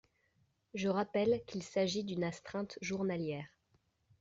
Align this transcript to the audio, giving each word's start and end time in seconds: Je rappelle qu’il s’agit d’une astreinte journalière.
Je 0.73 0.89
rappelle 0.89 1.43
qu’il 1.45 1.61
s’agit 1.61 2.03
d’une 2.03 2.23
astreinte 2.23 2.79
journalière. 2.81 3.45